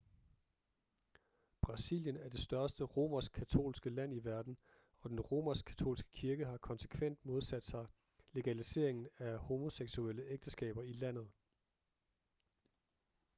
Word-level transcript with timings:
brasilien 1.61 2.15
er 2.17 2.29
det 2.29 2.39
største 2.39 2.83
romersk-katolske 2.83 3.89
land 3.89 4.13
i 4.13 4.23
verden 4.23 4.57
og 5.01 5.09
den 5.09 5.19
romersk-katolske 5.19 6.11
kirke 6.11 6.45
har 6.45 6.57
konsekvent 6.57 7.25
modsat 7.25 7.65
sig 7.65 7.85
legaliseringen 8.33 9.07
af 9.17 9.37
homoseksuelle 9.39 10.23
ægteskaber 10.25 10.83
i 10.83 10.91
landet 10.93 11.27